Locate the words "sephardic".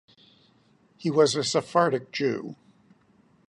1.43-2.11